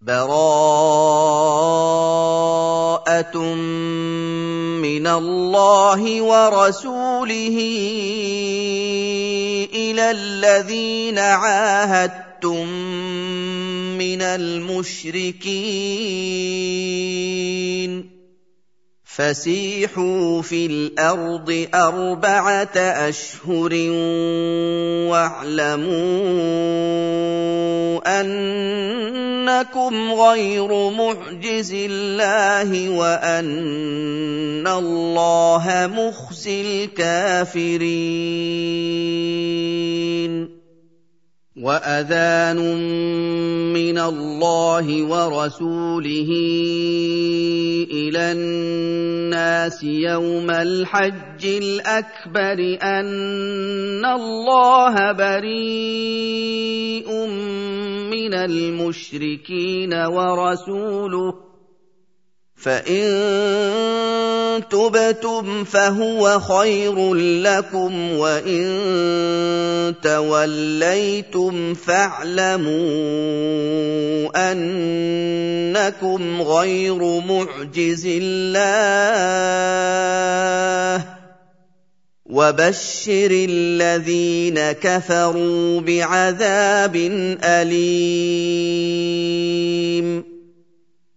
براءة 0.00 1.36
من 4.82 5.06
الله 5.06 6.22
ورسوله 6.22 7.56
إلى 9.74 10.10
الذين 10.10 11.18
عاهدتم 11.18 12.68
من 13.98 14.22
المشركين. 14.22 15.86
فسيحوا 19.16 20.42
في 20.42 20.66
الأرض 20.66 21.68
أربعة 21.74 22.76
أشهر 23.08 23.72
واعلموا 25.08 25.96
إنكم 29.48 30.12
غير 30.12 30.90
معجز 30.90 31.72
الله 31.74 32.90
وأن 32.90 34.66
الله 34.66 35.90
مخزي 35.94 36.84
الكافرين. 36.84 37.76
وأذان 41.56 42.60
من 43.72 43.98
الله 43.98 45.02
ورسوله 45.02 46.30
إلى 47.90 48.32
الناس 48.32 49.84
يوم 49.84 50.50
الحج 50.50 51.46
الأكبر 51.46 52.78
أن 52.82 54.04
الله 54.04 55.12
بريء 55.12 57.08
من 58.12 58.34
المشركين 58.34 59.94
ورسوله 59.94 61.45
فان 62.56 63.96
تبتم 64.70 65.64
فهو 65.64 66.40
خير 66.40 67.14
لكم 67.14 68.12
وان 68.12 69.94
توليتم 70.02 71.74
فاعلموا 71.74 72.76
انكم 74.52 76.42
غير 76.42 77.20
معجز 77.20 78.06
الله 78.22 78.76
وبشر 82.26 83.30
الذين 83.30 84.72
كفروا 84.72 85.80
بعذاب 85.80 86.96
اليم 87.44 88.96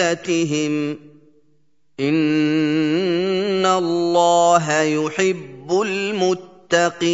عِدَّتِهِمْ 0.00 0.94
ۚ 0.94 0.98
إِنَّ 2.00 3.66
اللَّهَ 3.66 4.80
يُحِبُّ 4.80 5.80
الْمُتَّقِينَ. 5.82 7.10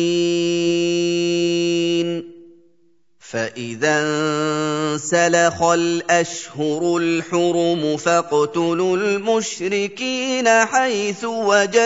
فَإِذَا 3.19 4.01
انسَلَخَ 4.03 5.63
الْأَشْهُرُ 5.63 6.97
الْحُرُمُ 6.97 7.97
فَاقْتُلُوا 7.97 8.97
الْمُشْرِكِينَ 8.97 10.49
حَيْثُ 10.49 11.25
وَجَدتُّمُوهُمْ 11.25 11.85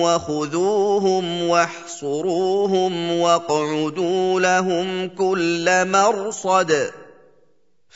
وَخُذُوهُمْ 0.00 1.42
وَاحْصُرُوهُمْ 1.48 3.10
وَاقْعُدُوا 3.18 4.40
لَهُمْ 4.40 5.08
كُلَّ 5.08 5.84
مَرْصَدٍ. 5.88 6.90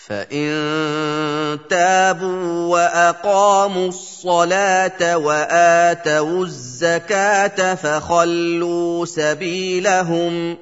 فان 0.06 1.58
تابوا 1.68 2.66
واقاموا 2.66 3.88
الصلاه 3.88 5.16
واتوا 5.18 6.44
الزكاه 6.44 7.74
فخلوا 7.74 9.06
سبيلهم 9.06 10.56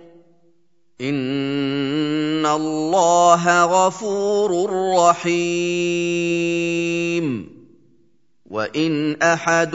ان 1.00 2.46
الله 2.46 3.64
غفور 3.64 4.70
رحيم. 4.96 6.44
وان 8.50 9.22
احد 9.22 9.74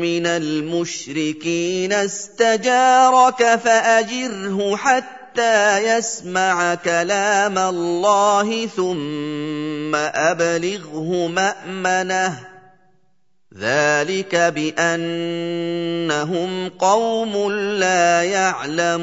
من 0.00 0.26
المشركين 0.26 1.92
استجارك 1.92 3.56
فاجره 3.56 4.76
حتى 4.76 5.19
حتى 5.30 5.78
يسمع 5.78 6.74
كلام 6.74 7.58
الله 7.58 8.66
ثم 8.66 9.94
أبلغه 9.94 11.26
مأمنه. 11.26 12.38
ذلك 13.58 14.34
بأنهم 14.36 15.08
قوم 16.68 17.52
لا 17.52 18.22
يعلمون. 18.22 19.00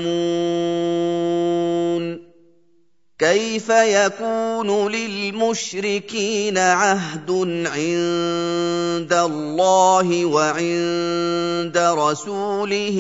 كيف 3.20 3.70
يكون 3.70 4.92
للمشركين 4.92 6.58
عهد 6.58 7.32
عند 7.66 9.14
الله 9.14 10.26
وعند 10.26 11.78
رسوله 11.78 12.98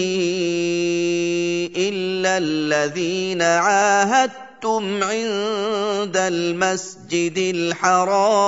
إلا 1.77 2.37
الذين 2.37 3.41
عاهدتم 3.41 5.03
عند 5.03 6.17
المسجد 6.17 7.37
الحرام 7.37 8.47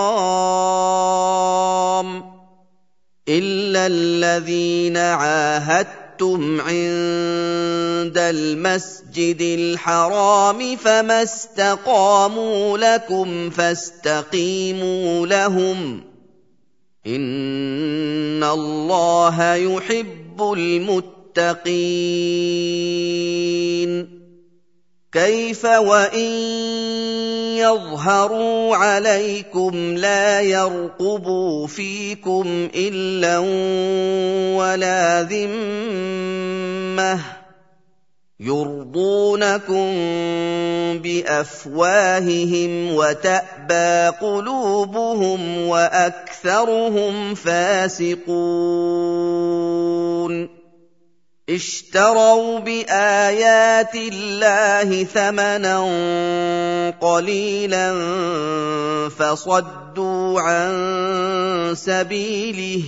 إلا 3.30 3.88
الذين 3.88 4.98
عاهدتم 4.98 6.09
عَاهَدتُّمْ 6.22 6.62
عِندَ 6.62 8.18
الْمَسْجِدِ 8.18 9.42
الْحَرَامِ 9.42 10.76
فَمَا 10.76 11.24
اسْتَقَامُوا 11.24 12.78
لَكُمْ 12.78 13.50
فَاسْتَقِيمُوا 13.50 15.28
لَهُمْ 15.28 16.00
ۚ 16.00 16.04
إِنَّ 17.08 18.44
اللَّهَ 18.44 19.54
يُحِبُّ 19.56 20.42
الْمُتَّقِينَ. 20.54 21.70
كيف 25.12 25.66
وان 25.66 27.09
يظهروا 27.60 28.76
عليكم 28.76 29.98
لا 29.98 30.42
يرقبوا 30.42 31.68
فيكم 31.68 32.70
إلا 32.76 33.38
ولا 34.58 35.22
ذمة 35.24 37.20
يرضونكم 38.40 39.94
بأفواههم 41.00 42.96
وتأبى 42.96 44.18
قلوبهم 44.22 45.68
وأكثرهم 45.68 47.36
فاسقون 47.36 48.20
اشتروا 51.50 52.60
بآيات 52.60 53.96
الله 53.96 55.04
ثمنا 55.04 55.80
قليلا 57.02 57.90
فصدوا 59.10 60.42
عن 60.42 60.72
سبيله 61.76 62.84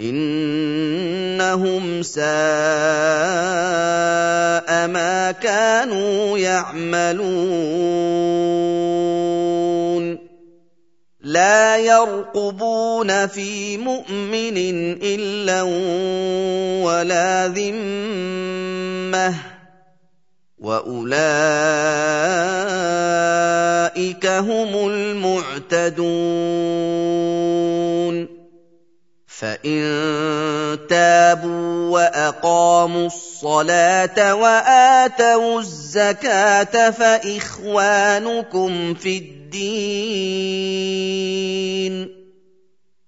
إنهم 0.00 2.02
ساء 2.02 2.22
ما 4.86 5.34
كانوا 5.42 6.38
يعملون 6.38 8.02
لا 11.22 11.76
يرقبون 11.76 13.26
في 13.26 13.76
مؤمن 13.78 14.56
إلا 15.02 15.62
ولا 16.82 17.48
ذمة. 17.48 19.34
وأولئك 20.62 21.42
مهتدون 25.14 26.02
فإن 29.26 29.82
تابوا 30.90 31.90
وأقاموا 31.90 33.06
الصلاة 33.06 34.34
وآتوا 34.34 35.60
الزكاة 35.60 36.90
فإخوانكم 36.90 38.74
في 38.94 39.18
الدين 39.18 39.41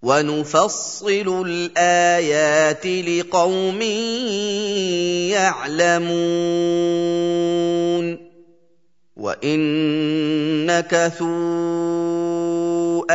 ونفصل 0.03 1.45
الآيات 1.47 2.87
لقوم 2.87 3.83
يعلمون. 5.33 6.25
وإن 9.17 9.61
نكثوا 10.67 11.25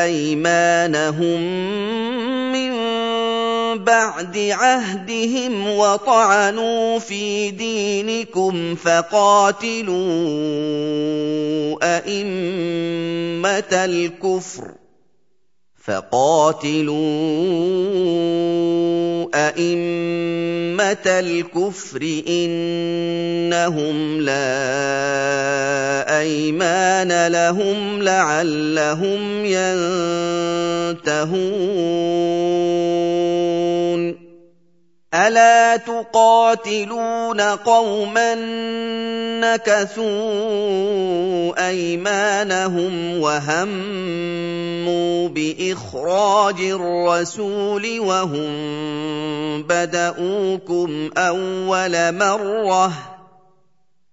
أيمانهم 0.03 1.41
من 2.51 2.88
بعد 3.77 4.37
عهدهم 4.37 5.67
وطعنوا 5.77 6.99
في 6.99 7.51
دينكم 7.51 8.75
فقاتلوا 8.75 9.95
أئمة 11.97 13.85
الكفر 13.85 14.79
فَقَاتِلُوا 15.89 16.99
أَئِمَّةَ 19.33 20.48
الْكُفْرِ 21.07 22.21
إِنَّهُمْ 22.27 24.21
لَا 24.21 26.19
أَيْمَانَ 26.19 27.27
لَهُمْ 27.31 28.03
لَعَلَّهُمْ 28.03 29.45
يَنتَهُونَ. 31.05 31.39
أَلَا 35.13 35.77
تُقَاتِلُونَ 35.77 37.41
قَوْمًا 37.41 38.35
نَكَثُوا 39.41 40.05
أَيْمَانَهُمْ 41.69 43.19
وَهَمُّوا 43.21 44.49
بِإِخْرَاجِ 45.29 46.59
الرَّسُولِ 46.61 47.99
وَهُم 47.99 48.51
بَدَءُوكُمْ 49.63 51.09
أَوَّلَ 51.17 52.11
مَرَّةٍ 52.17 52.91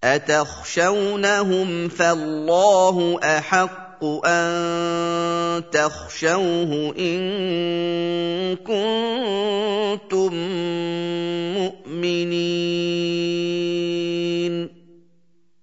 أَتَخْشَوْنَهُمْ 0.05 1.89
فَاللَّهُ 1.89 3.21
أَحَقُّ 3.23 3.86
أَحَقُّ 3.97 4.05
أَن 4.27 5.63
تَخْشَوْهُ 5.73 6.95
إِن 6.99 8.57
كُنتُم 8.57 10.35
مُّؤْمِنِينَ. 11.57 12.37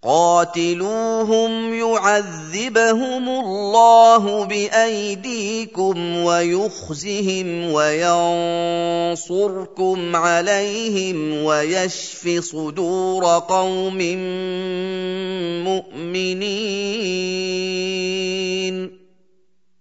قاتلوهم 0.04 1.74
يعذبهم 1.74 3.30
الله 3.30 4.46
بأيديكم 4.46 6.18
ويخزهم 6.18 7.72
وينصركم 9.14 10.16
عليهم 10.16 11.44
ويشف 11.44 12.40
صدور 12.40 13.40
قوم 13.40 13.98
مؤمنين 15.64 17.14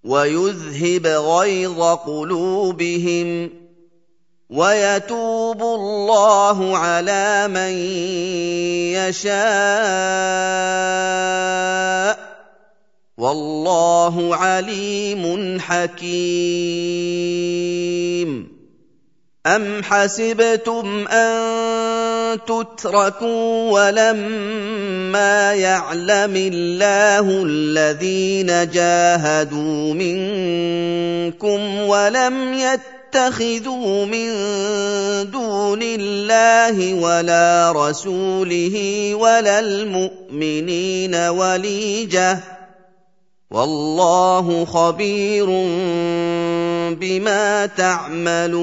ويذهب 0.04 1.06
غيظ 1.06 1.82
قلوبهم 1.82 3.61
ويتوب 4.52 5.62
الله 5.62 6.78
على 6.78 7.48
من 7.48 7.72
يشاء 8.92 9.32
والله 13.16 14.36
عليم 14.36 15.56
حكيم. 15.60 17.12
أم 19.46 19.82
حسبتم 19.82 21.08
أن 21.08 22.38
تتركوا 22.46 23.70
ولما 23.72 25.54
يعلم 25.54 26.36
الله 26.36 27.42
الذين 27.46 28.70
جاهدوا 28.70 29.94
منكم 29.94 31.60
ولم 31.78 32.54
يتقوا 32.54 33.01
تتخذوا 33.12 34.04
من 34.04 34.28
دون 35.30 35.82
الله 35.82 36.94
ولا 36.94 37.72
رسوله 37.76 39.14
ولا 39.14 39.60
المؤمنين 39.60 41.14
وليجة. 41.14 42.38
والله 43.50 44.64
خبير 44.64 45.46
بما 47.00 47.66
تعملون. 47.66 48.62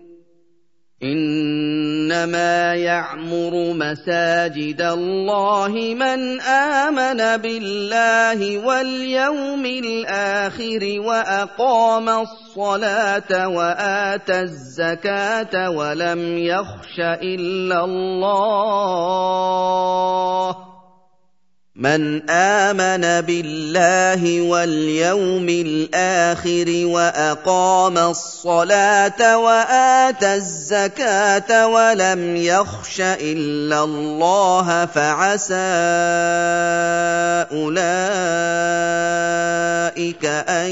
إنما 1.03 2.75
يعمر 2.75 3.73
مساجد 3.73 4.81
الله 4.81 5.69
من 5.97 6.41
آمن 6.41 7.37
بالله 7.41 8.57
واليوم 8.57 9.65
الآخر 9.65 10.95
وأقام 10.99 12.09
الصلاة 12.09 13.47
وآتى 13.47 14.41
الزكاة 14.41 15.69
ولم 15.69 16.37
يخش 16.37 16.99
إلا 16.99 17.85
الله 17.85 19.21
من 21.75 22.29
آمن 22.29 23.21
بالله 23.21 24.41
واليوم 24.41 25.49
الآخر 25.49 26.85
وأقام 26.85 27.97
الصلاة 27.97 29.37
وآتى 29.37 30.35
الزكاة 30.35 31.67
ولم 31.67 32.35
يخش 32.35 33.01
إلا 33.01 33.83
الله 33.83 34.85
فعسى 34.85 35.55
أولئك 37.55 37.85
أن 40.25 40.71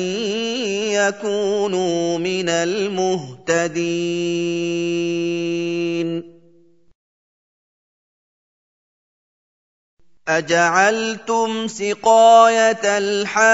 يكونوا 0.92 2.18
من 2.18 2.50
المهتدين. 2.50 3.70
أجعلتم 10.30 11.68
سقاية 11.68 12.82
الحاج 12.86 13.50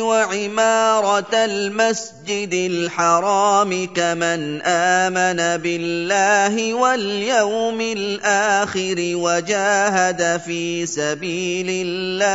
وعمارة 0.00 1.34
المسجد 1.34 2.50
الحرام 2.52 3.86
كمن 3.94 4.62
آمن 4.62 5.62
بالله 5.62 6.74
واليوم 6.74 7.80
الآخر 7.80 8.96
وجاهد 8.98 10.40
في 10.40 10.86
سبيل 10.86 11.66
الله 11.86 12.32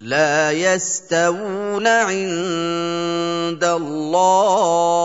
لا 0.00 0.52
يستوون 0.52 1.86
عند 1.86 3.64
الله 3.64 5.04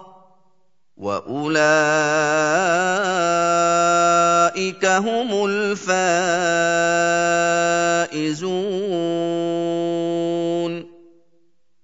واولئك 1.01 1.25
هم 4.85 5.45
الفائزون 5.45 5.81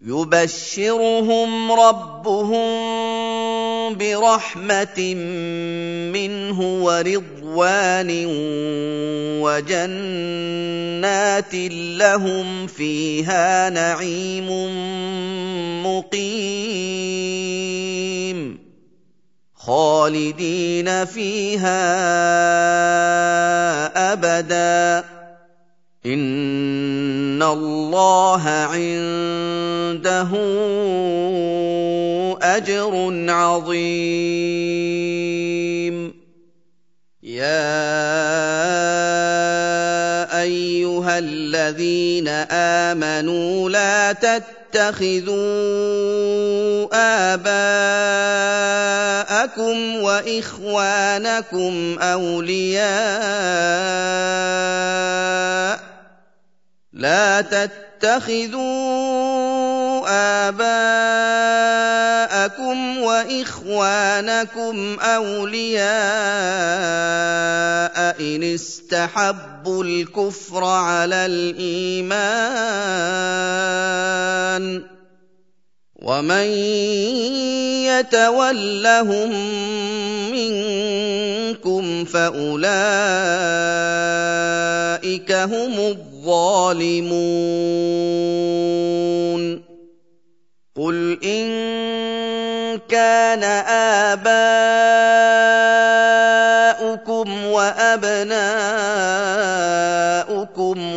يبشرهم 0.05 1.71
ربهم 1.71 2.67
برحمه 3.97 5.13
منه 6.13 6.59
ورضوان 6.83 8.25
وجنات 9.41 11.53
لهم 11.97 12.67
فيها 12.67 13.69
نعيم 13.69 14.49
مقيم 15.83 17.76
خالدين 19.67 21.05
فيها 21.05 21.83
أبدا. 24.13 25.03
إن 26.05 27.43
الله 27.43 28.43
عنده 28.49 30.29
أجر 32.41 33.25
عظيم. 33.29 33.87
يا 37.23 37.57
أيها 40.41 41.19
الذين 41.19 42.27
آمنوا 42.87 43.69
لا 43.69 44.13
تتخذوا 44.77 45.57
آباءكم 47.33 48.35
وإخوانكم 50.03 51.73
أولياء 51.99 52.87
لا 56.93 57.41
تتخذوا 57.41 57.86
آباءكم 61.37 62.97
وإخوانكم 62.97 64.75
أولياء 64.99 65.87
إن 68.19 68.43
استحبوا 68.43 69.83
الكفر 69.83 70.63
على 70.63 71.25
الإيمان 71.25 72.17
ومن 75.95 76.47
يتولهم 77.89 79.29
منكم 80.31 82.05
فأولئك 82.05 82.61
هم 85.31 85.79
الظالمون 85.79 86.16
قل 90.77 91.19
إن 91.23 91.47
كان 92.89 93.43
آباؤكم 94.13 94.87
وأبناؤكم 97.45 98.37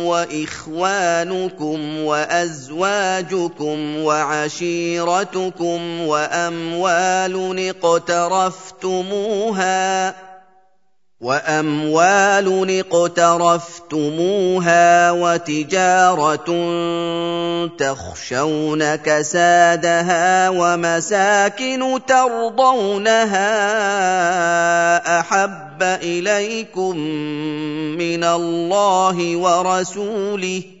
وإخوانكم 0.05 1.79
وأزواجكم 2.03 3.97
وعشيرتكم 4.03 6.01
وأموال 6.01 7.69
اقترفتموها 7.69 8.71
واموال 11.21 12.81
اقترفتموها 12.91 14.31
وتجاره 15.11 16.49
تخشون 17.77 18.95
كسادها 18.95 20.49
ومساكن 20.49 21.99
ترضونها 22.07 23.49
احب 25.19 25.83
اليكم 25.83 26.97
من 27.97 28.23
الله 28.23 29.37
ورسوله 29.37 30.80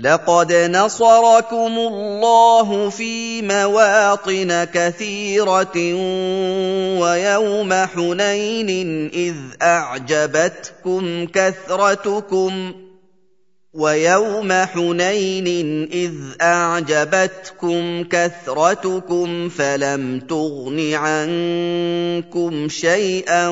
لقد 0.00 0.52
نصركم 0.52 1.78
الله 1.78 2.90
في 2.90 3.42
مواطن 3.42 4.64
كثيرة 4.64 5.76
ويوم 7.00 7.72
حنين 7.72 9.10
إذ 9.14 9.36
أعجبتكم 9.62 11.26
كثرتكم 11.26 12.72
ويوم 13.76 14.52
حنين 14.52 15.88
إذ 15.92 16.12
أعجبتكم 16.40 18.04
كثرتكم 18.04 19.48
فلم 19.48 20.20
تغن 20.20 20.92
عنكم 20.94 22.68
شيئا 22.68 23.48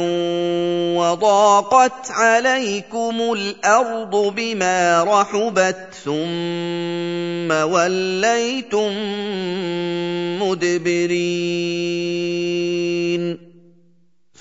وضاقت 0.96 2.10
عليكم 2.10 3.32
الأرض 3.32 4.34
بما 4.36 5.04
رحبت 5.04 5.78
ثم 6.04 7.50
وليتم 7.50 8.92
مدبرين 10.42 11.34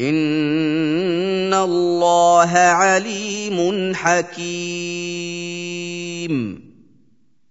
ان 0.00 1.54
الله 1.54 2.52
عليم 2.52 3.94
حكيم. 3.94 5.06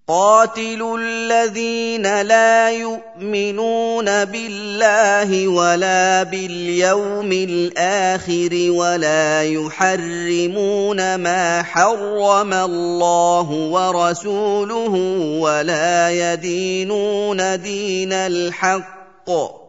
قاتلوا 0.07 0.97
الذين 1.01 2.21
لا 2.21 2.69
يؤمنون 2.69 4.25
بالله 4.25 5.47
ولا 5.47 6.23
باليوم 6.23 7.31
الآخر 7.31 8.49
ولا 8.69 9.43
يحرمون 9.43 11.15
ما 11.15 11.63
حرم 11.63 12.53
الله 12.53 13.49
ورسوله 13.49 14.93
ولا 15.41 16.09
يدينون 16.33 17.61
دين 17.61 18.13
الحق 18.13 19.64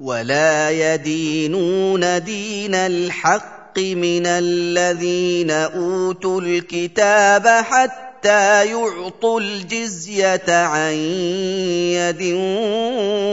ولا 0.00 0.70
يدينون 0.70 2.24
دين 2.24 2.74
الحق 2.74 3.78
من 3.78 4.26
الذين 4.26 5.50
اوتوا 5.50 6.40
الكتاب 6.40 7.46
حتى 7.46 8.66
يعطوا 8.66 9.40
الجزيه 9.40 10.44
عن 10.48 10.92
يد 11.92 12.22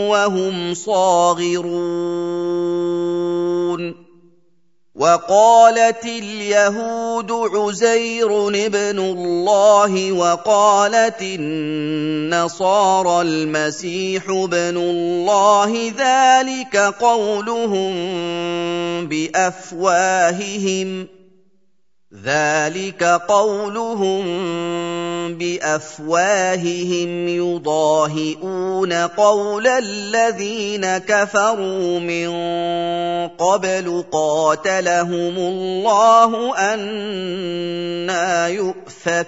وهم 0.09 0.73
صاغرون 0.73 1.67
وقالت 4.97 6.05
اليهود 6.05 7.31
عزير 7.31 8.47
ابن 8.47 8.99
الله 8.99 10.11
وقالت 10.11 11.21
النصارى 11.21 13.21
المسيح 13.21 14.23
ابن 14.29 14.77
الله 14.77 15.93
ذلك 15.97 16.77
قولهم 16.77 17.93
بأفواههم 19.07 21.07
ذلك 22.23 23.03
قولهم 23.03 24.23
بافواههم 25.37 27.27
يضاهئون 27.27 28.93
قول 28.93 29.67
الذين 29.67 30.97
كفروا 30.97 31.99
من 31.99 32.29
قبل 33.27 34.03
قاتلهم 34.11 35.37
الله 35.37 36.57
أنا 36.57 38.47
يؤفكون 38.47 39.27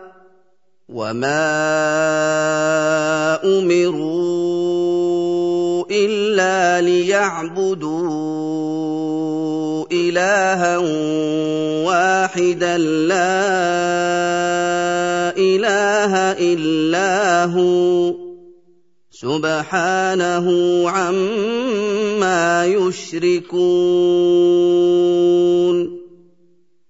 وما 0.91 1.47
امروا 3.43 4.51
الا 5.91 6.81
ليعبدوا 6.81 8.11
الها 9.91 10.77
واحدا 11.87 12.77
لا 12.77 13.41
اله 15.37 16.13
الا 16.35 17.45
هو 17.45 18.13
سبحانه 19.11 20.47
عما 20.89 22.65
يشركون 22.65 24.01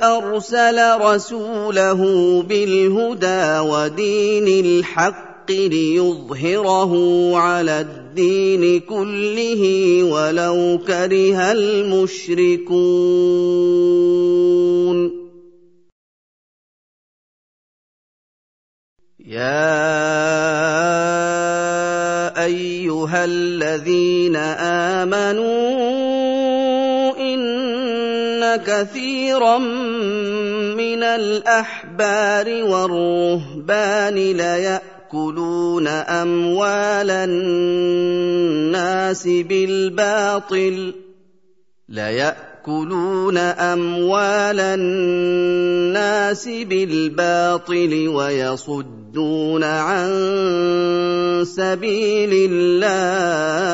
أرسل 0.00 1.00
رسوله 1.00 2.00
بالهدى 2.42 3.58
ودين 3.58 4.64
الحق 4.64 5.50
ليظهره 5.50 6.92
على 7.36 7.80
الدين 7.80 8.80
كله 8.80 9.62
ولو 10.02 10.78
كره 10.86 11.52
المشركون. 11.52 12.72
يا 19.26 20.04
أيها 22.44 23.24
الذين 23.24 24.36
آمنوا 25.06 25.72
إن 27.16 28.56
كثيرا 28.56 29.58
من 31.02 31.08
الأحبار 31.08 32.46
والرهبان 32.64 34.14
ليأكلون 34.14 35.86
أموال 35.88 37.10
الناس 37.10 38.48
بالباطل 39.26 40.94
ليأكلون 41.88 43.38
أموال 43.38 44.60
الناس 44.60 46.48
بالباطل 46.48 48.08
ويصدون 48.08 49.64
عن 49.64 50.10
سبيل 51.46 52.50
الله. 52.52 53.72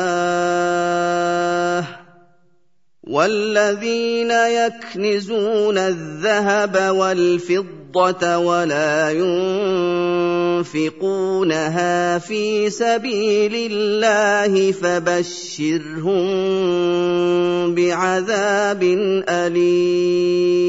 والذين 3.08 4.30
يكنزون 4.30 5.78
الذهب 5.78 6.96
والفضة 6.96 8.38
ولا 8.38 9.10
ينفقونها 10.60 12.18
في 12.18 12.70
سبيل 12.70 13.72
الله 13.72 14.72
فبشرهم 14.72 16.14
بعذاب 17.74 18.82
أليم. 19.28 20.68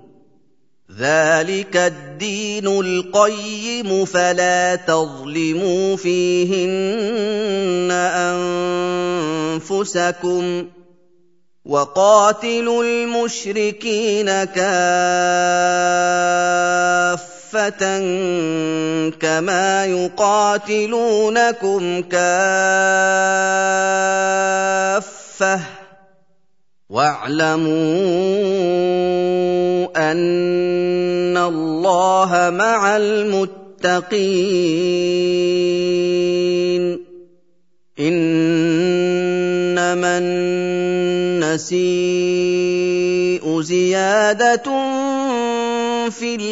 ذلك 1.01 1.77
الدين 1.77 2.67
القيم 2.67 4.05
فلا 4.05 4.75
تظلموا 4.75 5.95
فيهن 5.97 7.91
انفسكم 9.57 10.67
وقاتلوا 11.65 12.83
المشركين 12.83 14.43
كافه 14.43 14.61
كما 19.19 19.85
يقاتلونكم 19.85 21.21
كافه 22.01 22.31
واعلموا 26.91 27.71
أن 30.11 31.37
الله 31.37 32.49
مع 32.51 32.97
المتقين. 32.97 34.41
إنما 37.99 38.71
النسيء 41.47 41.91
زيادة 43.61 44.90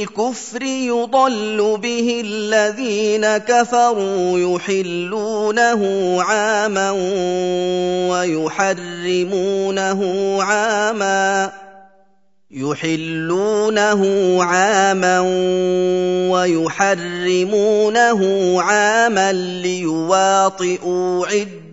الكفر 0.09 0.63
يضل 0.63 1.77
به 1.81 2.21
الذين 2.25 3.37
كفروا 3.37 4.39
يحلونه 4.39 5.81
عاما 6.21 6.91
ويحرمونه 8.09 10.01
عاما 10.43 11.51
يحلونه 12.51 14.03
عاما 14.43 15.19
ويحرمونه 16.31 18.21
عاما 18.61 19.33
ليواطئوا 19.61 21.27
عدة 21.27 21.68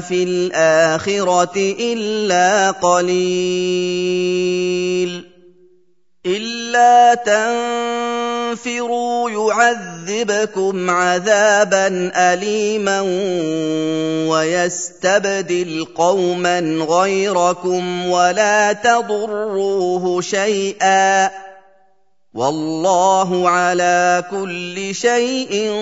في 0.00 0.22
الآخرة 0.22 1.74
إلا 1.80 2.70
قليل. 2.70 3.12
إلا 6.26 7.14
تنفروا 8.54 9.30
يعذبكم 9.30 10.90
عذابا 10.90 12.12
أليما 12.16 13.00
ويستبدل 14.30 15.86
قوما 15.94 16.60
غيركم 16.88 18.06
ولا 18.06 18.72
تضروه 18.72 20.20
شيئا. 20.20 21.41
والله 22.34 23.48
على 23.48 24.24
كل 24.30 24.94
شيء 24.94 25.72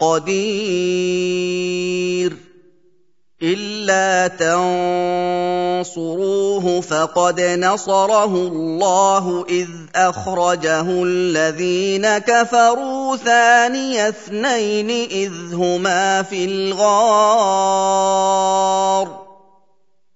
قدير. 0.00 1.30
إلا 3.42 4.28
تنصروه 5.86 6.80
فقد 6.80 7.40
نصره 7.40 8.34
الله 8.34 9.46
إذ 9.48 9.68
أخرجه 9.94 10.84
الذين 10.88 12.18
كفروا 12.18 13.16
ثاني 13.16 14.08
اثنين 14.08 14.90
إذ 15.10 15.32
هما 15.54 16.22
في 16.22 16.44
الغار. 16.44 17.70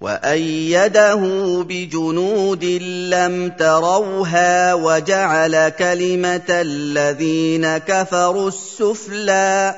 وأيده 0.00 1.22
بجنود 1.62 2.64
لم 2.64 3.48
تروها 3.48 4.74
وجعل 4.74 5.68
كلمة 5.68 6.46
الذين 6.50 7.78
كفروا 7.78 8.48
السفلى 8.48 9.74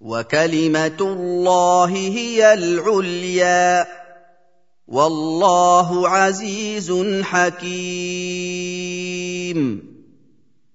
وكلمة 0.00 0.96
الله 1.00 1.88
هي 1.94 2.54
العليا. 2.54 3.86
والله 4.88 6.08
عزيز 6.08 6.92
حكيم. 7.22 7.94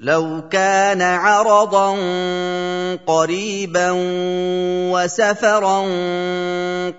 لو 0.00 0.48
كان 0.50 1.02
عرضا 1.02 1.90
قريبا 3.06 3.90
وسفرا 4.92 5.80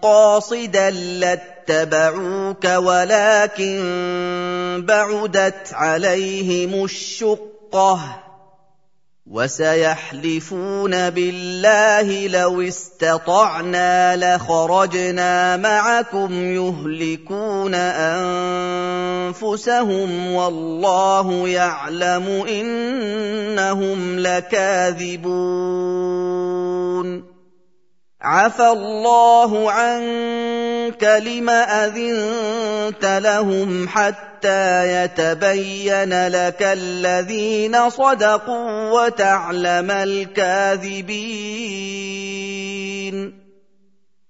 قاصدا 0.02 0.90
لاتبعوك 0.90 2.66
ولكن 2.66 3.84
بعدت 4.88 5.74
عليهم 5.74 6.84
الشقة. 6.84 8.00
وسيحلفون 9.32 11.10
بالله 11.10 12.28
لو 12.28 12.62
استطعنا 12.62 14.16
لخرجنا 14.36 15.58
معكم 15.58 16.34
يهلكون 16.34 17.76
أنفسهم 19.32 20.32
والله 20.32 21.48
يعلم 21.48 22.28
إنهم 22.50 24.20
لكاذبون 24.20 25.32
عفى 28.22 28.68
الله 28.68 29.72
عنك 29.72 31.04
لم 31.04 31.50
اذنت 31.50 33.06
لهم 33.06 33.88
حتى 33.88 35.04
يتبين 35.04 36.28
لك 36.28 36.62
الذين 36.62 37.90
صدقوا 37.90 38.92
وتعلم 38.92 39.92
الكاذبين 39.92 41.12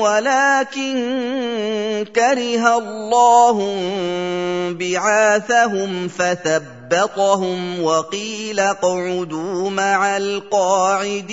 ولكن 0.00 0.96
كره 2.14 2.78
الله 2.78 3.56
بعاثهم 4.70 6.08
فثبطهم 6.08 7.82
وقيل 7.82 8.60
اقعدوا 8.60 9.70
مع 9.70 10.16
القاعدين 10.16 11.32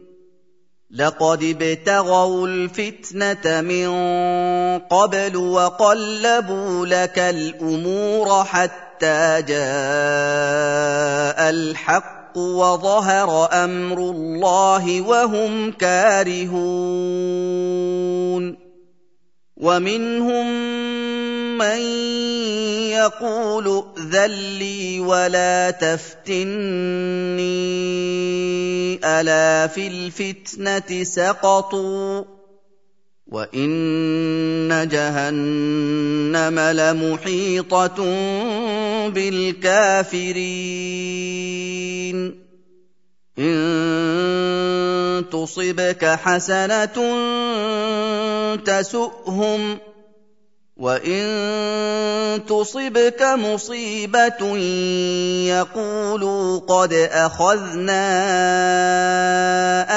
لقد 0.93 1.43
ابتغوا 1.43 2.47
الفتنه 2.47 3.61
من 3.61 3.89
قبل 4.79 5.35
وقلبوا 5.37 6.85
لك 6.85 7.19
الأمور 7.19 8.43
حتى 8.43 9.41
جاء 9.47 9.59
الحق 11.49 12.37
وظهر 12.37 13.49
أمر 13.63 13.97
الله 13.97 15.01
وهم 15.01 15.71
كارهون 15.71 16.61
ومنهم 19.61 20.47
من 21.57 21.81
يقول 22.89 23.83
ائذن 23.97 24.31
لي 24.57 24.99
ولا 24.99 25.71
تفتني 25.71 26.41
ألا 29.05 29.67
في 29.67 29.87
الفتنة 29.87 31.03
سقطوا؟ 31.03 32.23
وإن 33.27 34.87
جهنم 34.91 36.59
لمحيطة 36.59 37.95
بالكافرين. 39.09 40.61
ان 43.39 45.25
تصبك 45.31 46.05
حسنه 46.05 46.97
تسؤهم 48.55 49.77
وان 50.77 52.41
تصبك 52.49 53.21
مصيبه 53.21 54.57
يقولوا 55.47 56.59
قد 56.59 56.93
اخذنا 56.93 58.03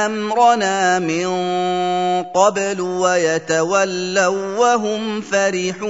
امرنا 0.06 0.98
من 0.98 1.26
قبل 2.22 2.80
ويتولوا 2.80 4.58
وهم 4.58 5.20
فرحون 5.20 5.84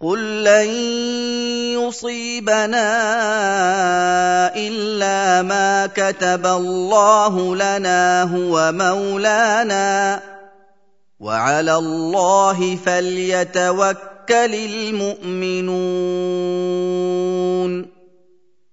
قل 0.00 0.44
لن 0.44 0.68
يصيبنا 1.76 2.86
الا 4.56 5.42
ما 5.42 5.86
كتب 5.86 6.46
الله 6.46 7.56
لنا 7.56 8.22
هو 8.22 8.72
مولانا 8.72 10.20
وعلى 11.20 11.76
الله 11.76 12.76
فليتوكل 12.76 14.54
المؤمنون 14.54 15.80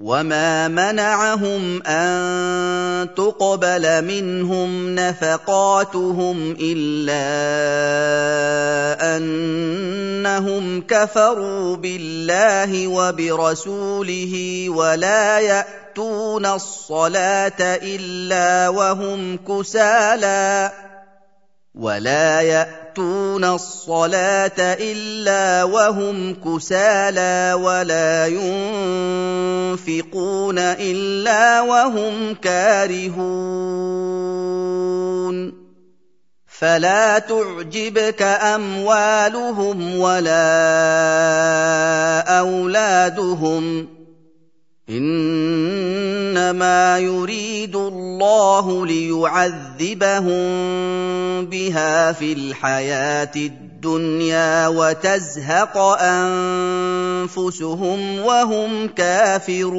وما 0.00 0.68
منعهم 0.68 1.82
ان 1.82 3.08
تقبل 3.16 4.04
منهم 4.04 4.94
نفقاتهم 4.94 6.56
الا 6.60 7.26
انهم 9.16 10.80
كفروا 10.80 11.76
بالله 11.76 12.86
وبرسوله 12.86 14.64
ولا 14.68 15.38
ياتون 15.38 16.46
الصلاه 16.46 17.60
الا 17.82 18.68
وهم 18.68 19.38
كسالى 19.48 20.70
ولا 21.78 22.40
ياتون 22.40 23.44
الصلاه 23.44 24.58
الا 24.58 25.64
وهم 25.64 26.34
كسالى 26.34 27.54
ولا 27.54 28.26
ينفقون 29.76 30.58
الا 30.58 31.60
وهم 31.60 32.34
كارهون 32.34 33.68
فلا 36.46 37.18
تعجبك 37.18 38.22
اموالهم 38.22 39.98
ولا 39.98 40.48
اولادهم 42.38 43.88
انما 46.48 46.98
يريد 46.98 47.76
الله 47.76 48.86
ليعذبهم 48.86 50.40
بها 51.44 52.12
في 52.12 52.32
الحياة 52.32 53.30
الدنيا 53.36 54.68
وتزهق 54.68 55.76
انفسهم 57.28 58.20
وهم 58.20 58.88
كافرون 58.88 59.78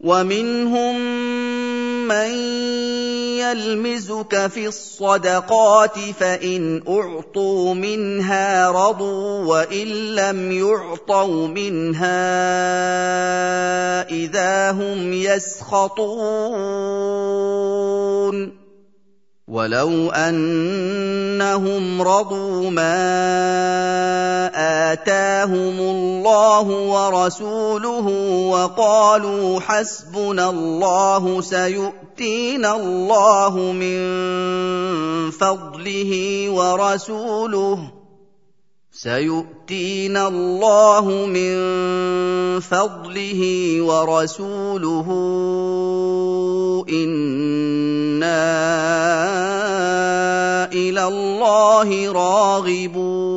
ومنهم 0.00 0.96
من 2.08 2.30
يلمزك 3.38 4.46
في 4.46 4.66
الصدقات 4.66 5.98
فإن 5.98 6.82
أعطوا 6.88 7.74
منها 7.74 8.70
رضوا 8.70 9.44
وإن 9.44 9.86
لم 10.14 10.52
يعطوا 10.52 11.48
منها 11.48 12.26
إذا 14.10 14.70
هم 14.70 15.12
يسخطون 15.12 16.26
ولو 19.48 20.10
انهم 20.10 22.02
رضوا 22.02 22.70
ما 22.70 23.06
اتاهم 24.92 25.78
الله 25.80 26.62
ورسوله 26.62 28.06
وقالوا 28.50 29.60
حسبنا 29.60 30.50
الله 30.50 31.40
سيؤتينا 31.40 32.76
الله 32.76 33.54
من 33.72 34.00
فضله 35.30 36.12
ورسوله 36.50 37.78
سيؤتينا 38.96 40.28
الله 40.28 41.26
من 41.26 41.54
فضله 42.60 43.42
ورسوله 43.82 45.08
إنا 46.88 48.42
إلى 50.72 51.04
الله 51.04 52.12
راغبون. 52.12 53.36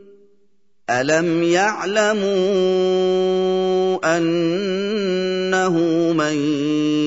الم 0.89 1.43
يعلموا 1.43 2.31
انه 4.17 5.73
من 6.13 6.35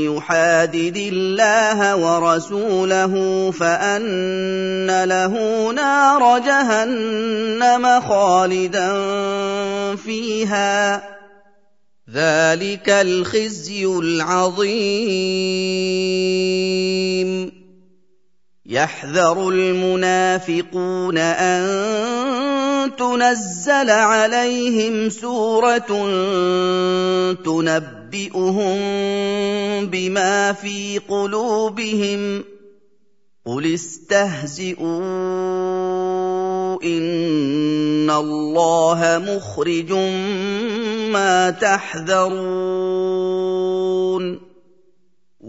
يحادد 0.06 0.96
الله 0.96 1.96
ورسوله 1.96 3.50
فان 3.50 5.04
له 5.04 5.72
نار 5.72 6.38
جهنم 6.38 8.00
خالدا 8.00 8.94
فيها 9.96 11.02
ذلك 12.10 12.88
الخزي 12.88 13.86
العظيم 13.86 15.34
يحذر 18.66 19.48
المنافقون 19.48 21.18
ان 21.18 21.64
تنزل 22.88 23.90
عليهم 23.90 25.10
سورة 25.10 25.78
تنبئهم 27.44 28.78
بما 29.86 30.52
في 30.52 31.00
قلوبهم 31.08 32.44
قل 33.46 33.74
استهزئوا 33.74 35.04
إن 36.84 38.10
الله 38.10 39.22
مخرج 39.26 39.92
ما 41.12 41.50
تحذرون 41.50 43.04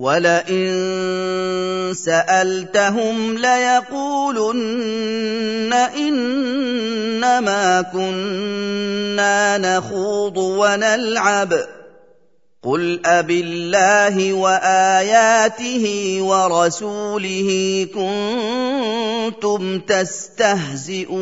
ولئن 0.05 1.97
سألتهم 1.97 3.37
ليقولن 3.37 5.73
إنما 5.73 7.81
كنا 7.81 9.57
نخوض 9.57 10.37
ونلعب. 10.37 11.53
قل 12.63 13.01
أبالله 13.05 14.33
وآياته 14.33 16.17
ورسوله 16.21 17.49
كنتم 17.95 19.79
تستهزئون. 19.79 21.15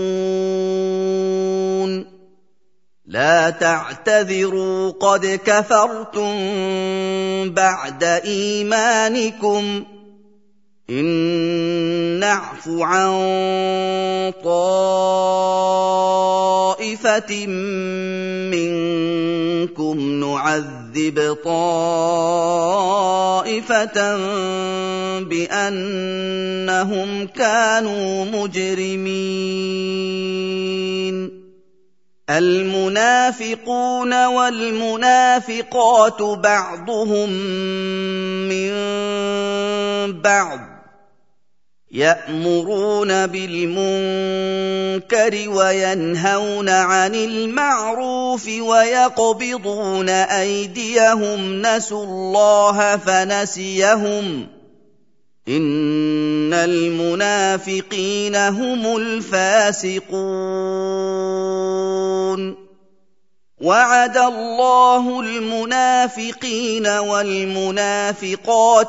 لا 3.14 3.50
تعتذروا 3.50 4.92
قد 4.92 5.40
كفرتم 5.46 6.34
بعد 7.54 8.04
إيمانكم. 8.04 9.84
إن 10.90 11.06
نعف 12.20 12.68
عن 12.68 13.14
طائفة 14.44 15.08
منكم 18.50 20.00
نعذب 20.00 21.38
طائفة 21.44 22.38
بأنهم 25.20 27.28
كانوا 27.28 28.26
مجرمين. 28.26 29.04
المنافقون 32.30 34.26
والمنافقات 34.26 36.22
بعضهم 36.22 37.30
من 38.50 38.72
بعض 40.22 40.60
يأمرون 41.92 43.28
بالمنكر 43.28 44.30
وينهون 45.50 46.70
عن 46.70 47.16
المعروف 47.16 48.48
ويقبضون 48.48 50.10
أيديهم 50.10 51.62
نسوا 51.62 52.06
الله 52.06 52.98
فنسيهم 52.98 54.48
ان 55.48 56.54
المنافقين 56.54 58.36
هم 58.36 58.98
الفاسقون 58.98 60.14
وعد 63.62 64.18
الله 64.18 65.20
المنافقين 65.20 66.88
والمنافقات 66.88 68.28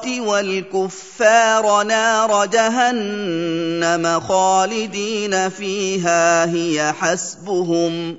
والكفار 0.06 1.82
نار 1.82 2.46
جهنم 2.46 4.20
خالدين 4.20 5.48
فيها 5.48 6.44
هي 6.54 6.92
حسبهم 6.92 8.18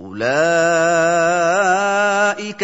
أولئك 0.00 0.24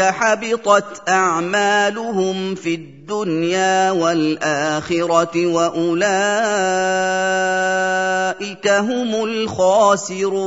حبطت 0.01 1.09
أعمالهم 1.09 2.55
في 2.55 2.75
الدنيا 2.75 3.91
والآخرة 3.91 5.47
وأولئك 5.47 5.99
هم 8.69 9.25
الخاسرون. 9.25 10.47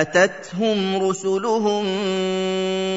أتتهم 0.00 1.02
رسلهم 1.08 1.84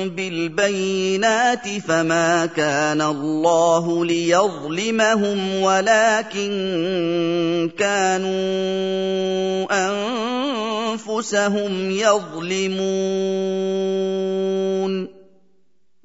بالبينات 0.09 1.67
فما 1.87 2.45
كان 2.45 3.01
الله 3.01 4.05
ليظلمهم 4.05 5.61
ولكن 5.61 6.49
كانوا 7.77 9.67
أنفسهم 10.89 11.91
يظلمون. 11.91 13.17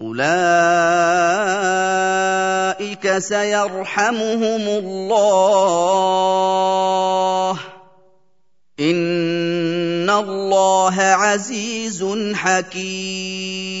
أولئك 0.00 0.24
سيرحمهم 3.18 4.62
الله. 4.68 5.20
إن 8.80 10.10
الله 10.10 10.94
عزيز 11.00 12.04
حكيم. 12.34 13.80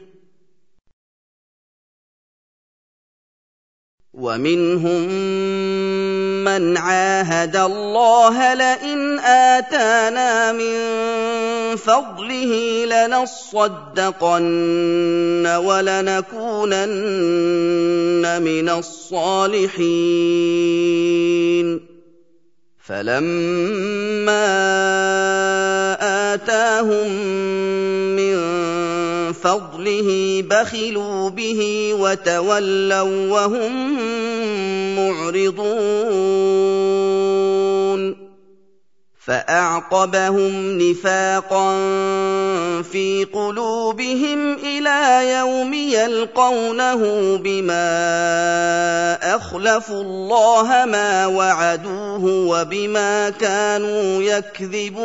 ومنهم 4.21 5.09
من 6.45 6.77
عاهد 6.77 7.55
الله 7.55 8.53
لئن 8.53 9.19
آتانا 9.19 10.51
من 10.51 10.77
فضله 11.75 12.85
لنصدقن 12.85 14.37
ولنكونن 15.65 16.81
من 18.41 18.69
الصالحين. 18.69 19.81
فلما 22.87 24.47
آتاهم 26.33 27.09
من 28.15 28.37
فضله 29.31 30.41
بخلوا 30.49 31.29
به 31.29 31.91
وتولوا 31.99 33.31
وهم 33.31 33.95
معرضون. 34.95 36.31
فأعقبهم 39.25 40.81
نفاقا 40.81 41.71
في 42.81 43.27
قلوبهم 43.33 44.53
إلى 44.53 45.29
يوم 45.33 45.73
يلقونه 45.73 47.01
بما 47.37 47.85
أخلفوا 49.35 50.01
الله 50.01 50.85
ما 50.85 51.25
وعدوه 51.25 52.23
وبما 52.25 53.29
كانوا 53.29 54.23
يكذبون. 54.23 55.01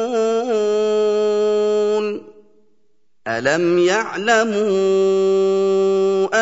الم 3.28 3.78
يعلموا 3.78 4.66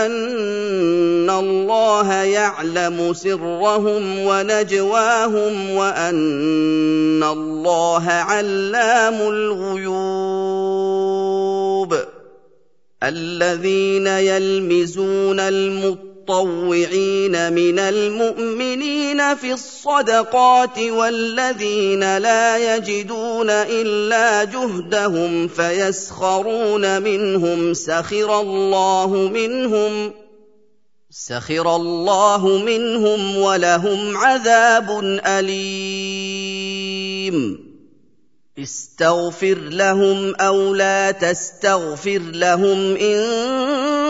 ان 0.06 1.30
الله 1.30 2.12
يعلم 2.12 3.12
سرهم 3.12 4.18
ونجواهم 4.18 5.70
وان 5.70 7.22
الله 7.22 8.08
علام 8.08 9.14
الغيوب 9.14 10.34
الذين 13.02 14.06
يلمزون 14.06 15.40
المطلوب 15.40 16.13
المطوعين 16.30 17.52
من 17.52 17.78
المؤمنين 17.78 19.34
في 19.34 19.52
الصدقات 19.52 20.78
والذين 20.78 22.18
لا 22.18 22.76
يجدون 22.76 23.50
إلا 23.50 24.44
جهدهم 24.44 25.48
فيسخرون 25.48 27.02
منهم 27.02 27.74
سخر 27.74 28.40
الله 28.40 29.08
منهم 29.08 30.12
سخر 31.10 31.76
الله 31.76 32.48
منهم 32.48 33.36
ولهم 33.36 34.16
عذاب 34.16 35.20
أليم. 35.26 36.64
استغفر 38.58 39.58
لهم 39.58 40.34
أو 40.34 40.74
لا 40.74 41.10
تستغفر 41.10 42.18
لهم 42.18 42.96
إن 42.96 43.93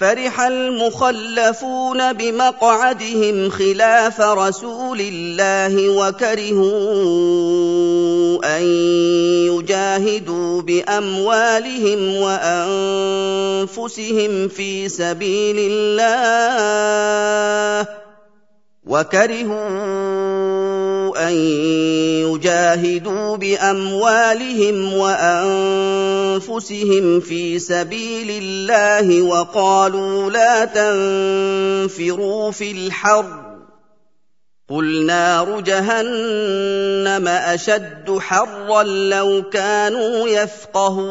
فرح 0.00 0.40
المخلفون 0.40 2.12
بمقعدهم 2.12 3.50
خلاف 3.50 4.20
رسول 4.20 5.00
الله 5.00 5.88
وكرهوا 5.88 6.70
أن 8.56 8.62
يجاهدوا 9.52 10.62
بأموالهم 10.62 12.16
وأنفسهم 13.66 14.48
في 14.48 14.88
سبيل 14.88 15.56
الله. 15.70 16.00
وكرهوا 18.90 20.10
أن 21.28 21.34
يجاهدوا 22.26 23.36
بأموالهم 23.36 24.94
وأنفسهم 24.94 26.40
في 27.20 27.58
سبيل 27.58 28.30
الله 28.42 29.22
وقالوا 29.22 30.30
لا 30.30 30.64
تنفروا 30.64 32.50
في 32.50 32.70
الحر 32.70 33.50
قل 34.68 35.06
نار 35.06 35.60
جهنم 35.60 37.28
أشد 37.28 38.18
حرا 38.18 38.82
لو 38.82 39.42
كانوا 39.52 40.28
يفقهون. 40.28 41.10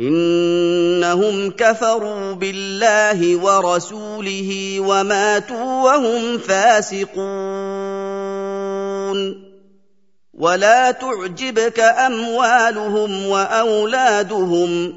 إنهم 0.00 1.50
كفروا 1.50 2.32
بالله 2.32 3.36
ورسوله 3.36 4.80
وماتوا 4.80 5.82
وهم 5.84 6.38
فاسقون. 6.38 7.18
ولا 10.38 10.90
تعجبك 10.90 11.80
أموالهم 11.80 13.26
وأولادهم 13.26 14.96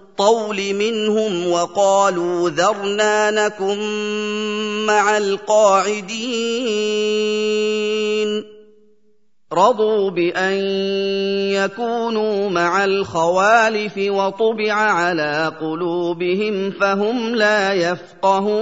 الطول 0.21 0.73
منهم 0.73 1.51
وقالوا 1.51 2.49
ذرنا 2.49 3.31
نكن 3.31 3.79
مع 4.85 5.17
القاعدين. 5.17 6.11
رضوا 9.53 10.09
بأن 10.09 10.53
يكونوا 11.53 12.49
مع 12.49 12.85
الخوالف 12.85 13.97
وطبع 13.97 14.73
على 14.73 15.51
قلوبهم 15.61 16.71
فهم 16.71 17.35
لا 17.35 17.73
يفقهون. 17.73 18.61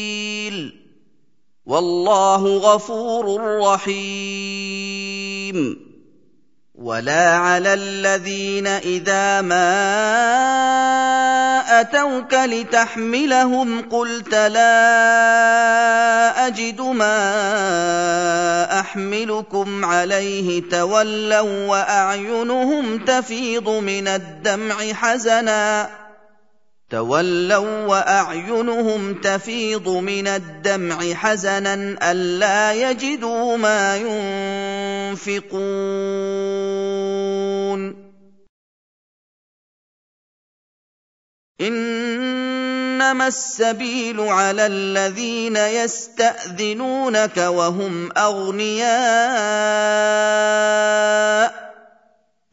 والله 1.71 2.57
غفور 2.57 3.41
رحيم. 3.63 5.21
ولا 6.75 7.37
على 7.37 7.73
الذين 7.73 8.67
إذا 8.67 9.41
ما 9.41 9.71
أتوك 11.81 12.33
لتحملهم 12.33 13.89
قلت 13.89 14.35
لا 14.35 14.77
أجد 16.47 16.81
ما 16.81 17.19
أحملكم 18.79 19.85
عليه 19.85 20.69
تولوا 20.69 21.67
وأعينهم 21.67 23.05
تفيض 23.05 23.69
من 23.69 24.07
الدمع 24.07 24.75
حزنا. 24.93 26.00
تولوا 26.91 27.85
وأعينهم 27.85 29.13
تفيض 29.13 29.89
من 29.89 30.27
الدمع 30.27 31.13
حزنا 31.13 31.73
ألا 32.11 32.73
يجدوا 32.73 33.57
ما 33.57 33.97
ينفقون. 35.17 35.61
إنما 41.61 43.27
السبيل 43.27 44.19
على 44.19 44.65
الذين 44.65 45.55
يستأذنونك 45.57 47.37
وهم 47.37 48.11
أغنياء. 48.17 48.91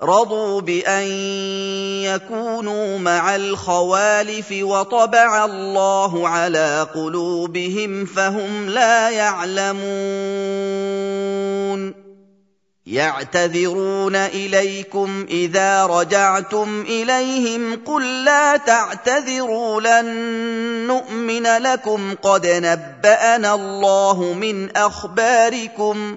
رضوا 0.03 0.61
بان 0.61 1.07
يكونوا 2.03 2.99
مع 2.99 3.36
الخوالف 3.36 4.53
وطبع 4.53 5.44
الله 5.44 6.28
على 6.28 6.86
قلوبهم 6.94 8.05
فهم 8.05 8.68
لا 8.68 9.11
يعلمون 9.11 9.78
يعتذرون 12.86 14.16
اليكم 14.16 15.26
اذا 15.30 15.86
رجعتم 15.86 16.84
اليهم 16.88 17.80
قل 17.86 18.24
لا 18.24 18.57
تعتذروا 18.57 19.80
لن 19.80 20.07
نؤمن 20.86 21.42
لكم 21.42 22.14
قد 22.22 22.46
نبانا 22.46 23.55
الله 23.55 24.32
من 24.32 24.76
اخباركم 24.76 26.16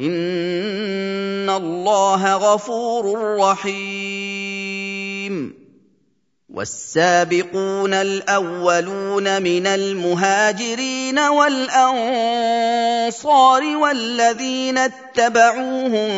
ان 0.00 1.50
الله 1.50 2.34
غفور 2.34 3.36
رحيم. 3.38 4.84
والسابقون 6.54 7.94
الاولون 7.94 9.42
من 9.42 9.66
المهاجرين 9.66 11.18
والانصار 11.18 11.76
والذين 13.76 14.78
اتبعوهم 14.78 16.08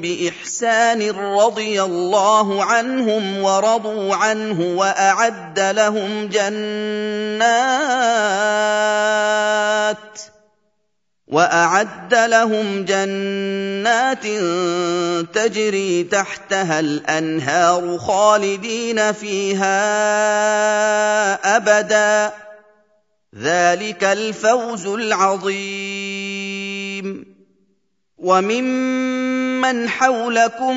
باحسان 0.00 1.10
رضي 1.10 1.82
الله 1.82 2.64
عنهم 2.64 3.42
ورضوا 3.42 4.14
عنه 4.16 4.78
واعد 4.78 5.60
لهم 5.60 6.28
جنات 6.28 7.46
وأعد 11.26 12.14
لهم 12.14 12.84
جنات 12.84 14.26
تجري 15.34 16.04
تحتها 16.04 16.80
الأنهار 16.80 17.98
خالدين 17.98 19.12
فيها 19.12 19.76
أبدا. 21.56 22.34
ذلك 23.38 24.04
الفوز 24.04 24.86
العظيم. 24.86 26.16
وممن 28.18 29.88
حولكم 29.88 30.76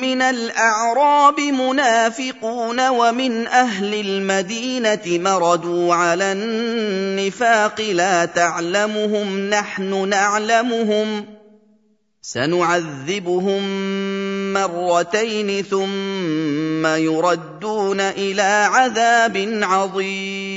من 0.00 0.22
الأعراب 0.22 1.40
منافقون 1.40 2.88
ومن 2.88 3.46
أهل 3.46 3.94
المدينة 3.94 5.00
مردوا 5.06 5.94
على 5.94 6.32
النفاق 6.32 7.80
لا 7.80 8.24
تعلمهم 8.24 9.50
نحن 9.50 10.08
نعلمهم. 10.08 11.24
سنعذبهم 12.22 13.62
مرتين 14.52 15.62
ثم 15.62 16.86
يردون 16.86 18.00
إلى 18.00 18.68
عذاب 18.72 19.60
عظيم. 19.62 20.56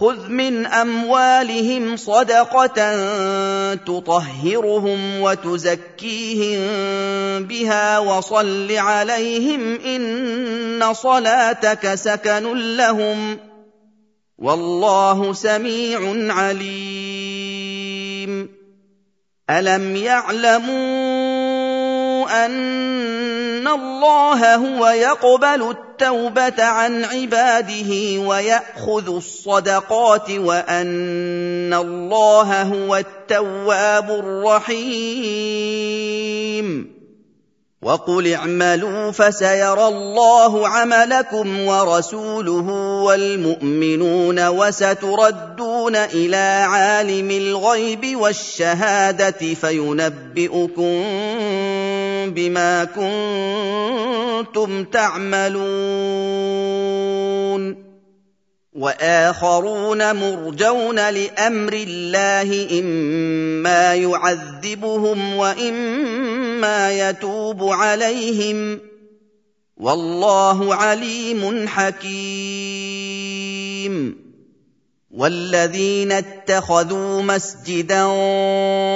خذ 0.00 0.28
من 0.28 0.66
اموالهم 0.66 1.96
صدقه 1.96 2.94
تطهرهم 3.74 5.20
وتزكيهم 5.20 6.60
بها 7.44 7.98
وصل 7.98 8.72
عليهم 8.72 9.80
ان 9.80 10.94
صلاتك 10.94 11.94
سكن 11.94 12.76
لهم 12.76 13.38
والله 14.38 15.32
سميع 15.32 16.00
عليم. 16.34 17.80
الم 19.50 19.96
يعلموا 19.96 20.70
ان 22.46 23.68
الله 23.68 24.54
هو 24.54 24.88
يقبل 24.88 25.70
التوبه 25.70 25.89
عن 26.60 27.04
عباده 27.04 28.20
ويأخذ 28.20 29.14
الصدقات 29.14 30.30
وأن 30.30 31.74
الله 31.74 32.62
هو 32.62 32.96
التواب 32.96 34.10
الرحيم. 34.10 35.40
وقل 37.82 38.32
اعملوا 38.32 39.10
فسيرى 39.10 39.86
الله 39.88 40.68
عملكم 40.68 41.60
ورسوله 41.60 42.68
والمؤمنون 43.04 44.48
وستردون 44.48 45.96
إلى 45.96 46.66
عالم 46.68 47.30
الغيب 47.30 48.16
والشهادة 48.16 49.54
فينبئكم 49.54 51.04
بما 52.34 52.84
كنتم 54.44 54.84
تعملون. 54.84 56.50
وآخرون 58.72 60.16
مرجون 60.16 61.10
لأمر 61.10 61.72
الله 61.72 62.78
إما 62.80 63.94
يعذبهم 63.94 65.34
وإما 65.36 66.39
يتوب 66.64 67.64
عليهم 67.64 68.80
والله 69.76 70.74
عليم 70.74 71.68
حكيم. 71.68 73.40
والذين 75.10 76.12
اتخذوا 76.12 77.22
مسجدا 77.22 78.04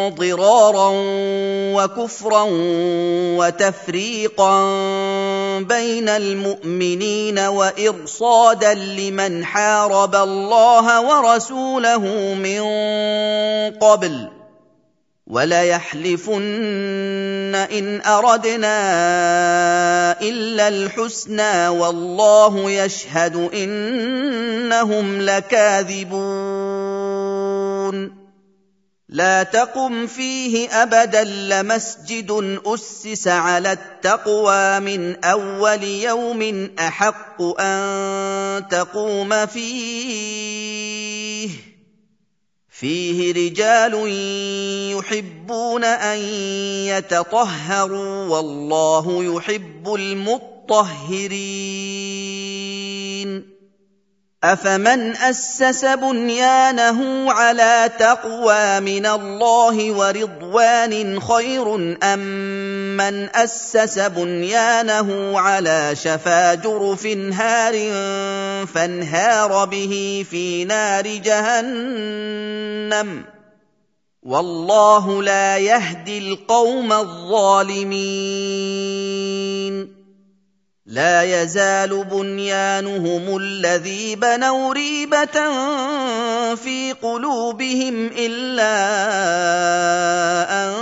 ضرارا 0.08 0.90
وكفرا 1.74 2.46
وتفريقا 3.38 4.60
بين 5.60 6.08
المؤمنين 6.08 7.38
وإرصادا 7.38 8.74
لمن 8.74 9.44
حارب 9.44 10.14
الله 10.14 11.00
ورسوله 11.00 12.34
من 12.34 12.62
قبل 13.78 14.28
وليحلفن 15.26 16.42
إن 17.54 18.00
أردنا 18.00 18.76
إلا 20.20 20.68
الحسنى 20.68 21.68
والله 21.68 22.70
يشهد 22.70 23.36
إنهم 23.54 25.20
لكاذبون. 25.20 26.14
لا 29.08 29.42
تقم 29.42 30.06
فيه 30.06 30.68
أبدا 30.82 31.24
لمسجد 31.24 32.60
أسس 32.66 33.28
على 33.28 33.72
التقوى 33.72 34.80
من 34.80 35.24
أول 35.24 35.82
يوم 35.84 36.70
أحق 36.78 37.42
أن 37.60 38.68
تقوم 38.68 39.46
فيه. 39.46 40.54
فيه 42.74 43.32
رجال 43.32 43.94
يحبون 44.98 45.84
أن 45.84 46.18
يتطهروا 46.88 48.26
والله 48.26 49.36
يحب 49.36 49.94
المطهرين. 49.94 51.24
افمن 54.45 55.16
اسس 55.16 55.84
بنيانه 55.84 57.32
على 57.32 57.90
تقوى 57.99 58.80
من 58.80 59.07
الله 59.07 59.92
ورضوان 59.92 61.20
خير 61.20 61.74
ام 62.03 62.20
من 62.97 63.28
اسس 63.34 63.99
بنيانه 63.99 65.40
على 65.40 65.97
شفا 65.97 66.55
جرف 66.55 67.07
هار 67.07 67.74
فانهار 68.66 69.64
به 69.64 70.24
في 70.30 70.64
نار 70.64 71.07
جهنم 71.07 72.45
والله 74.22 75.22
لا 75.22 75.59
يهدي 75.59 76.18
القوم 76.18 76.92
الظالمين 76.92 78.45
لا 80.87 81.22
يزال 81.22 82.05
بنيانهم 82.05 83.37
الذي 83.37 84.16
بنوا 84.16 84.72
ريبة 84.72 85.37
في 86.55 86.93
قلوبهم 87.03 88.07
إلا 88.07 88.74
أن 90.64 90.74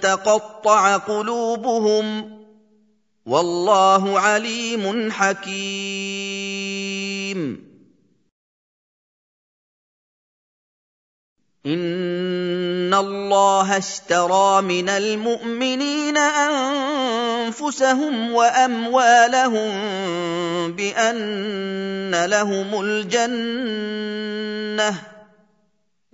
تقطع 0.00 0.96
قلوبهم 0.96 2.38
والله 3.26 4.20
عليم 4.20 5.12
حكيم 5.12 6.48
ان 11.68 12.94
الله 12.94 13.78
اشترى 13.78 14.62
من 14.62 14.88
المؤمنين 14.88 16.16
انفسهم 17.46 18.32
واموالهم 18.32 19.72
بان 20.72 22.24
لهم 22.24 22.80
الجنه 22.80 24.38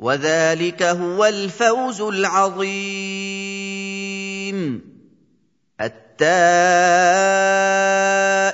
وذلك 0.00 0.82
هو 0.82 1.24
الفوز 1.24 2.00
العظيم. 2.00 3.20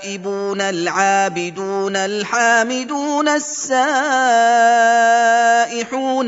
التائبون 0.06 0.60
العابدون 0.60 1.96
الحامدون 1.96 3.28
السائحون 3.28 3.90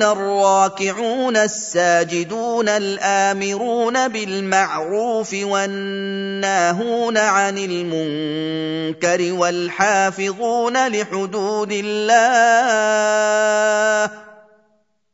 الراكعون 0.03 1.37
الساجدون 1.37 2.69
الآمرون 2.69 4.09
بالمعروف 4.09 5.35
والناهون 5.35 7.19
عن 7.19 7.59
المنكر 7.59 9.33
والحافظون 9.33 10.89
لحدود 10.89 11.73
الله 11.73 12.69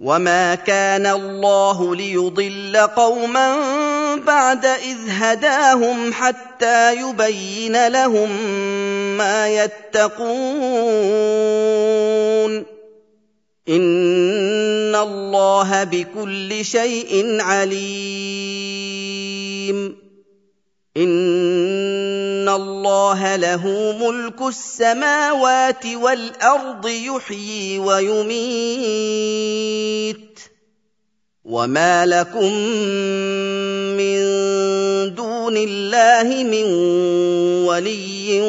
وما 0.00 0.54
كان 0.54 1.06
الله 1.06 1.96
ليضل 1.96 2.76
قوما 2.96 3.56
بعد 4.16 4.66
اذ 4.66 4.98
هداهم 5.08 6.12
حتى 6.12 6.96
يبين 6.96 7.88
لهم 7.88 8.30
ما 9.16 9.48
يتقون 9.48 10.20
ان 13.68 14.94
الله 14.94 15.84
بكل 15.84 16.64
شيء 16.64 17.40
عليم 17.40 18.80
ان 20.96 22.48
الله 22.48 23.36
له 23.36 23.66
ملك 24.00 24.42
السماوات 24.42 25.86
والارض 25.86 26.88
يحيي 26.88 27.78
ويميت 27.78 29.20
وما 31.44 32.06
لكم 32.06 32.52
من 33.96 34.20
دون 35.14 35.56
الله 35.56 36.44
من 36.44 36.64
ولي 37.66 38.40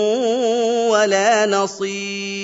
ولا 0.89 1.45
نصير 1.45 2.40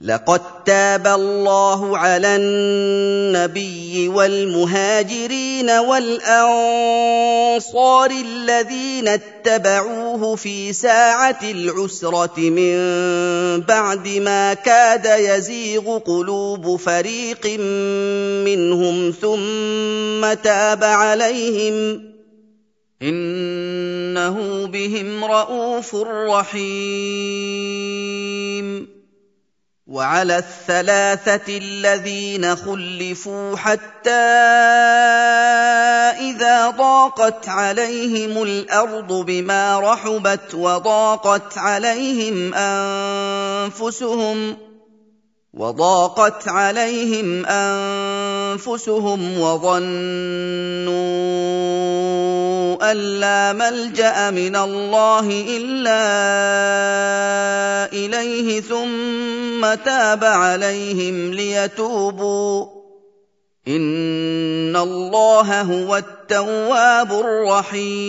لقد 0.00 0.64
تاب 0.64 1.06
الله 1.06 1.98
على 1.98 2.36
النبي 2.36 4.08
والمهاجرين 4.08 5.70
والأنصار 5.70 6.90
الذين 8.10 9.08
اتبعوه 9.08 10.36
في 10.36 10.72
ساعة 10.72 11.38
العسرة 11.42 12.38
من 12.38 12.78
بعد 13.60 14.08
ما 14.08 14.54
كاد 14.54 15.06
يزيغ 15.20 15.98
قلوب 15.98 16.76
فريق 16.76 17.46
منهم 18.46 19.10
ثم 19.20 20.32
تاب 20.42 20.84
عليهم 20.84 22.02
إنه 23.02 24.66
بهم 24.66 25.24
رءوف 25.24 25.94
رحيم. 26.30 26.68
وعلى 29.88 30.38
الثلاثة 30.38 31.58
الذين 31.58 32.56
خلفوا 32.56 33.56
حتى 33.56 34.10
إذا 36.20 36.70
ضاقت 36.70 37.48
عليهم 37.48 38.42
الأرض 38.42 39.12
بما 39.12 39.80
رحبت 39.80 40.54
وضاقت 40.54 41.58
عليهم 41.58 42.54
أنفسهم 43.64 44.56
وضاقت 45.58 46.48
عليهم 46.48 47.46
أنفسهم 47.46 49.20
وظنوا 49.40 49.78
أن 52.90 52.96
لا 52.96 53.52
ملجأ 53.52 54.30
من 54.30 54.56
الله 54.56 55.44
إلا 55.48 56.02
إليه 57.92 58.60
ثم 58.60 59.74
تاب 59.84 60.24
عليهم 60.24 61.32
ليتوبوا. 61.32 62.66
إن 63.68 64.76
الله 64.76 65.60
هو 65.60 65.96
التواب 65.96 67.12
الرحيم. 67.12 68.08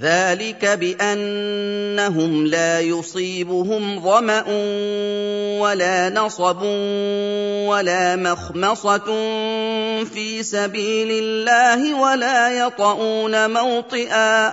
ذلك 0.00 0.64
بانهم 0.64 2.46
لا 2.46 2.80
يصيبهم 2.80 4.00
ظما 4.00 4.44
ولا 5.60 6.10
نصب 6.10 6.62
ولا 7.68 8.16
مخمصه 8.16 9.04
في 10.04 10.42
سبيل 10.42 11.08
الله 11.10 11.94
ولا 12.00 12.58
يطؤون 12.58 13.50
موطئا 13.50 14.52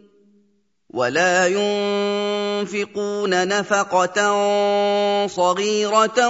ولا 0.93 1.47
ينفقون 1.47 3.47
نفقة 3.47 4.17
صغيرة 5.27 6.27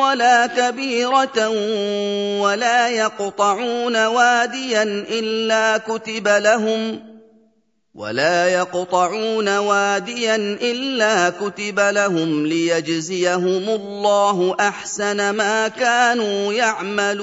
ولا 0.00 0.46
كبيرة 0.46 1.48
ولا 2.40 2.88
يقطعون 2.88 4.06
واديا 4.06 4.82
إلا 5.08 5.78
كتب 5.78 6.28
لهم 6.28 7.00
ولا 7.94 8.48
يقطعون 8.48 9.58
واديا 9.58 10.36
إلا 10.36 11.30
كتب 11.30 11.80
لهم 11.80 12.46
ليجزيهم 12.46 13.68
الله 13.68 14.56
أحسن 14.60 15.30
ما 15.30 15.68
كانوا 15.68 16.52
يعملون 16.52 17.22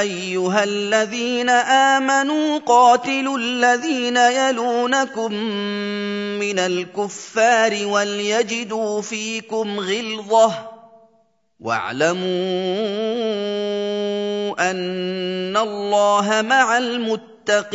أيها 0.00 0.64
الذين 0.64 1.48
آمنوا 1.50 2.58
قاتلوا 2.58 3.38
الذين 3.38 4.16
يلونكم 4.16 5.34
من 6.38 6.58
الكفار 6.58 7.86
وليجدوا 7.86 9.00
فيكم 9.02 9.80
غلظة. 9.80 10.70
واعلموا 11.60 12.24
أن 14.70 15.56
الله 15.56 16.42
مع 16.42 16.78
المتقين. 16.78 17.74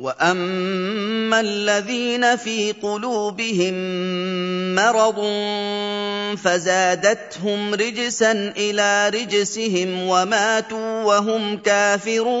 واما 0.00 1.40
الذين 1.40 2.36
في 2.36 2.72
قلوبهم 2.72 3.74
مرض 4.74 5.20
فزادتهم 6.36 7.74
رجسا 7.74 8.32
إلى 8.56 9.08
رجسهم 9.08 10.02
وماتوا 10.08 11.02
وهم 11.04 11.56
كافرون 11.58 12.40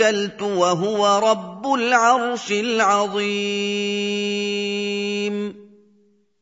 توكلت 0.00 0.42
وهو 0.42 1.30
رب 1.30 1.74
العرش 1.74 2.52
العظيم. 2.52 3.30